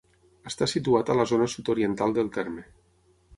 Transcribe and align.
Està 0.51 0.67
situat 0.71 1.11
a 1.11 1.17
la 1.19 1.25
zona 1.33 1.49
sud-oriental 1.57 2.17
del 2.17 2.33
terme. 2.39 2.65